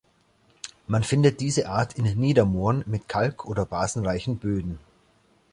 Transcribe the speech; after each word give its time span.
Man 0.87 1.03
findet 1.03 1.41
diese 1.41 1.69
Art 1.69 1.93
in 1.95 2.05
Niedermooren 2.19 2.83
mit 2.87 3.07
kalk- 3.07 3.45
oder 3.45 3.67
basenreichen 3.67 4.39
Böden. 4.39 4.79